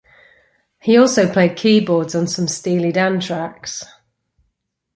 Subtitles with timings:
[0.79, 3.85] He also played keyboards on some Steely Dan tracks.